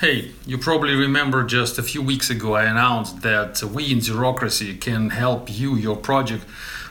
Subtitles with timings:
[0.00, 4.80] Hey, you probably remember just a few weeks ago I announced that we in Zerocracy
[4.80, 6.46] can help you, your project,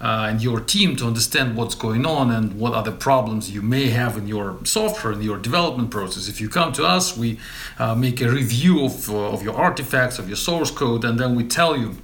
[0.00, 3.88] uh, and your team to understand what's going on and what other problems you may
[3.88, 6.28] have in your software, and your development process.
[6.28, 7.40] If you come to us, we
[7.76, 11.34] uh, make a review of, uh, of your artifacts, of your source code, and then
[11.34, 11.96] we tell you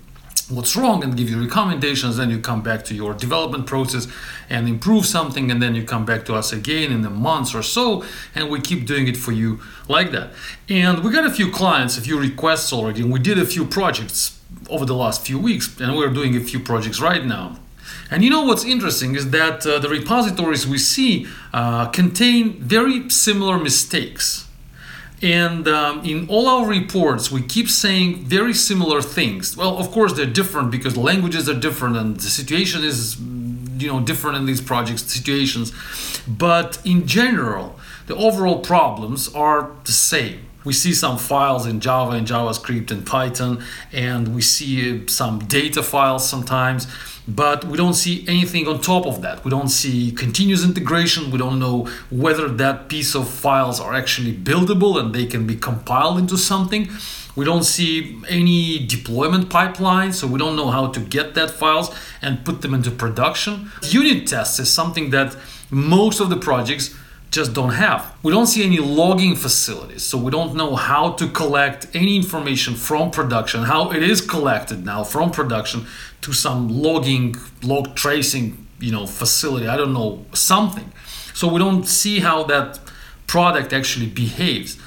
[0.50, 4.08] what's wrong and give you recommendations then you come back to your development process
[4.48, 7.62] and improve something and then you come back to us again in a month or
[7.62, 8.02] so
[8.34, 10.30] and we keep doing it for you like that.
[10.68, 13.66] And we got a few clients a few requests already and we did a few
[13.66, 17.58] projects over the last few weeks and we're doing a few projects right now.
[18.10, 23.10] And you know what's interesting is that uh, the repositories we see uh, contain very
[23.10, 24.47] similar mistakes
[25.22, 29.56] and um, in all our reports, we keep saying very similar things.
[29.56, 34.00] Well, of course, they're different because languages are different and the situation is, you know,
[34.00, 35.72] different in these projects situations.
[36.26, 40.47] But in general, the overall problems are the same.
[40.64, 45.38] We see some files in Java and JavaScript and Python, and we see uh, some
[45.40, 46.86] data files sometimes
[47.28, 49.44] but we don't see anything on top of that.
[49.44, 51.30] We don't see continuous integration.
[51.30, 55.54] We don't know whether that piece of files are actually buildable and they can be
[55.54, 56.88] compiled into something.
[57.36, 61.94] We don't see any deployment pipeline, so we don't know how to get that files
[62.22, 63.70] and put them into production.
[63.82, 65.36] Unit tests is something that
[65.70, 66.96] most of the projects
[67.30, 68.14] just don't have.
[68.22, 72.74] We don't see any logging facilities, so we don't know how to collect any information
[72.74, 75.86] from production, how it is collected now from production
[76.22, 79.68] to some logging, log tracing, you know, facility.
[79.68, 80.90] I don't know, something.
[81.34, 82.80] So we don't see how that
[83.26, 84.78] product actually behaves.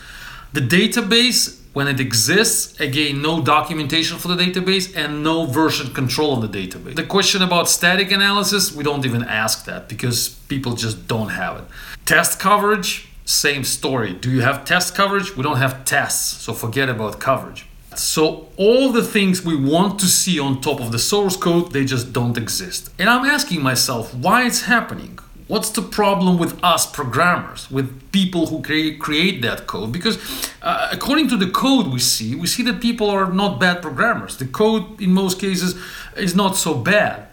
[0.54, 6.34] The database when it exists, again, no documentation for the database and no version control
[6.34, 6.96] of the database.
[6.96, 11.58] The question about static analysis, we don't even ask that because people just don't have
[11.58, 11.64] it.
[12.06, 14.14] Test coverage, same story.
[14.14, 15.38] Do you have test coverage?
[15.38, 17.66] We don't have tests, so forget about coverage.
[17.96, 21.86] So all the things we want to see on top of the source code, they
[21.86, 22.90] just don't exist.
[22.98, 25.20] And I'm asking myself why it's happening.
[25.52, 29.92] What's the problem with us programmers, with people who create, that code?
[29.92, 30.18] Because
[30.62, 34.38] uh, according to the code we see, we see that people are not bad programmers.
[34.38, 35.76] The code, in most cases,
[36.16, 37.28] is not so bad.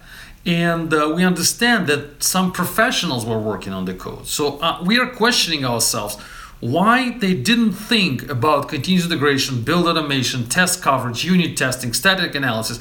[0.45, 4.27] And uh, we understand that some professionals were working on the code.
[4.27, 6.17] So uh, we are questioning ourselves
[6.59, 12.81] why they didn't think about continuous integration, build automation, test coverage, unit testing, static analysis,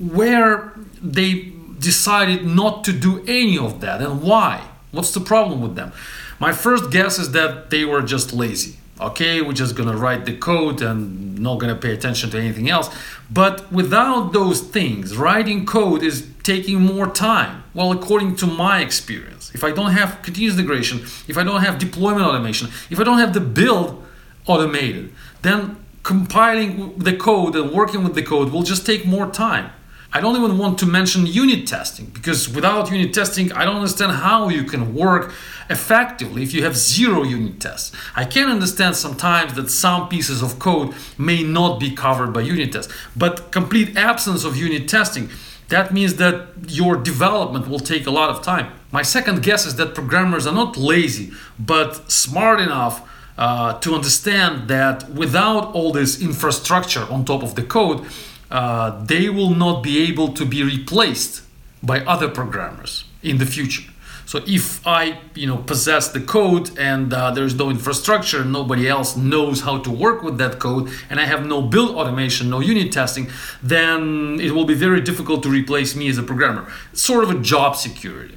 [0.00, 4.70] where they decided not to do any of that and why.
[4.92, 5.92] What's the problem with them?
[6.38, 8.76] My first guess is that they were just lazy.
[9.00, 12.88] Okay, we're just gonna write the code and not gonna pay attention to anything else.
[13.30, 17.64] But without those things, writing code is taking more time.
[17.74, 21.78] Well, according to my experience, if I don't have continuous integration, if I don't have
[21.78, 24.04] deployment automation, if I don't have the build
[24.46, 29.70] automated, then compiling the code and working with the code will just take more time.
[30.14, 34.12] I don't even want to mention unit testing because without unit testing, I don't understand
[34.12, 35.32] how you can work
[35.70, 37.92] effectively if you have zero unit tests.
[38.14, 42.72] I can understand sometimes that some pieces of code may not be covered by unit
[42.72, 45.30] tests, but complete absence of unit testing,
[45.68, 48.70] that means that your development will take a lot of time.
[48.90, 53.08] My second guess is that programmers are not lazy, but smart enough
[53.38, 58.04] uh, to understand that without all this infrastructure on top of the code,
[58.52, 61.42] uh, they will not be able to be replaced
[61.82, 63.90] by other programmers in the future.
[64.26, 69.16] So if I, you know, possess the code and uh, there's no infrastructure, nobody else
[69.16, 72.92] knows how to work with that code, and I have no build automation, no unit
[72.92, 73.30] testing,
[73.62, 76.70] then it will be very difficult to replace me as a programmer.
[76.92, 78.36] It's sort of a job security.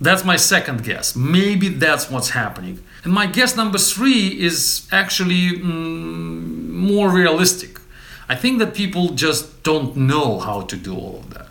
[0.00, 1.14] That's my second guess.
[1.14, 2.82] Maybe that's what's happening.
[3.04, 7.73] And my guess number three is actually mm, more realistic.
[8.28, 11.48] I think that people just don't know how to do all of that.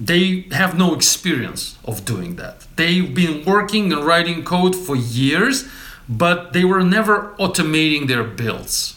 [0.00, 2.66] They have no experience of doing that.
[2.76, 5.68] They've been working and writing code for years,
[6.08, 8.96] but they were never automating their builds.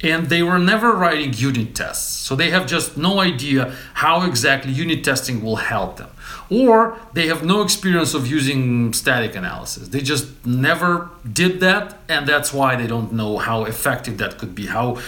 [0.00, 2.06] And they were never writing unit tests.
[2.24, 6.10] So they have just no idea how exactly unit testing will help them.
[6.48, 9.88] Or they have no experience of using static analysis.
[9.88, 14.54] They just never did that, and that's why they don't know how effective that could
[14.54, 14.98] be, how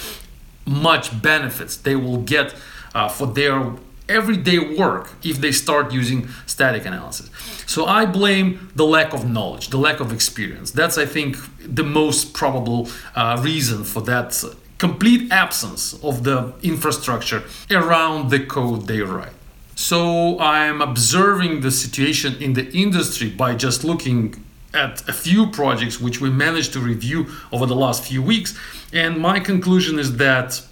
[0.66, 2.54] much benefits they will get
[2.94, 3.72] uh, for their
[4.08, 7.30] everyday work if they start using static analysis.
[7.66, 10.72] So I blame the lack of knowledge, the lack of experience.
[10.72, 14.42] That's, I think, the most probable uh, reason for that
[14.78, 19.32] complete absence of the infrastructure around the code they write.
[19.76, 26.00] So I'm observing the situation in the industry by just looking at a few projects
[26.00, 28.58] which we managed to review over the last few weeks,
[28.92, 30.62] and my conclusion is that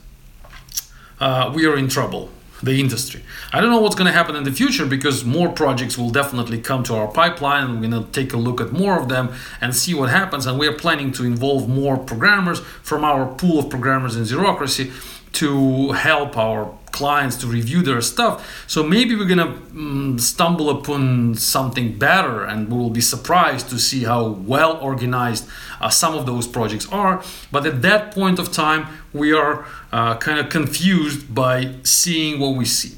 [1.21, 2.31] uh, we are in trouble
[2.63, 3.23] the industry.
[3.53, 6.61] I don't know what's going to happen in the future because more projects will definitely
[6.61, 9.33] come to our pipeline and we're going to take a look at more of them
[9.61, 10.47] and see what happens.
[10.47, 14.93] And we are planning to involve more programmers from our pool of programmers in Zerocracy
[15.35, 18.65] to help our clients to review their stuff.
[18.67, 23.79] So maybe we're gonna um, stumble upon something better, and we will be surprised to
[23.79, 25.49] see how well organized
[25.81, 27.23] uh, some of those projects are.
[27.53, 32.57] But at that point of time, we are uh, kind of confused by seeing what
[32.57, 32.97] we see.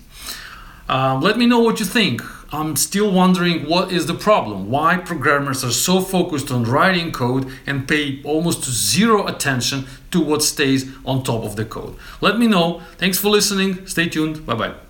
[0.89, 2.23] Um, let me know what you think.
[2.53, 4.71] I'm still wondering what is the problem.
[4.71, 10.43] Why programmers are so focused on writing code and pay almost zero attention to what
[10.43, 11.97] stays on top of the code.
[12.21, 12.83] Let me know.
[12.99, 13.87] Thanks for listening.
[13.87, 14.45] Stay tuned.
[14.45, 14.90] Bye bye.